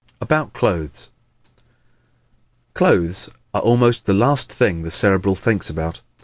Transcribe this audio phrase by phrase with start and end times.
[0.19, 1.11] About Clothes¶
[2.73, 6.01] Clothes are almost the last thing the Cerebral thinks about.